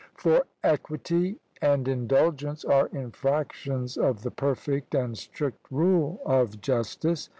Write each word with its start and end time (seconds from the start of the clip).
For 0.15 0.45
equity 0.63 1.37
and 1.61 1.87
indulgence 1.87 2.65
are 2.65 2.87
infractions 2.87 3.97
of 3.97 4.23
the 4.23 4.31
perfect 4.31 4.95
and 4.95 5.15
strict 5.15 5.67
rule 5.69 6.19
of 6.25 6.59
justice. 6.59 7.29